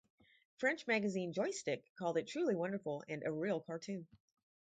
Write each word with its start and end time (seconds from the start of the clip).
French 0.57 0.87
magazine 0.87 1.31
"Joystick" 1.31 1.85
called 1.95 2.17
it 2.17 2.25
"truly 2.27 2.55
wonderful" 2.55 3.03
and 3.07 3.21
"a 3.23 3.31
real 3.31 3.61
cartoon". 3.61 4.07